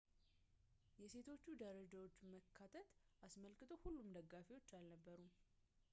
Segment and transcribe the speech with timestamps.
[1.01, 2.89] የሴቶቹ ደረጃዎች መካተት
[3.27, 5.31] አስመልክቶ ሁሉም ደጋፊ አልነበሩም